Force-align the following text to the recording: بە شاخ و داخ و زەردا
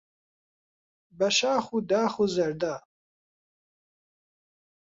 بە 1.17 1.27
شاخ 1.37 1.65
و 1.75 1.77
داخ 1.89 2.13
و 2.23 2.25
زەردا 2.35 2.75